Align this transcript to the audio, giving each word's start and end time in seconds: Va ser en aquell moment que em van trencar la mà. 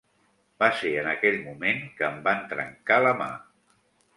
Va 0.61 0.69
ser 0.77 0.93
en 1.01 1.09
aquell 1.11 1.37
moment 1.43 1.83
que 1.99 2.07
em 2.09 2.17
van 2.29 2.41
trencar 2.55 2.99
la 3.09 3.13
mà. 3.21 3.29